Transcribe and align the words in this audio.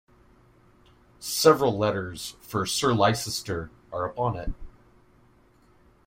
Several 1.19 1.77
letters 1.77 2.35
for 2.41 2.65
Sir 2.65 2.91
Leicester 2.91 3.69
are 3.93 4.03
upon 4.05 4.35
it. 4.35 4.51